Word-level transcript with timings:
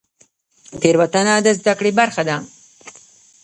تیروتنه 0.81 1.33
د 1.45 1.47
زده 1.59 1.73
کړې 1.79 1.91
برخه 1.99 2.23
ده؟ 2.29 2.37